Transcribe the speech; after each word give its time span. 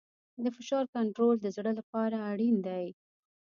د 0.43 0.45
فشار 0.55 0.85
کنټرول 0.95 1.35
د 1.41 1.47
زړه 1.57 1.71
لپاره 1.79 2.17
اړین 2.31 2.55
دی. 2.67 2.85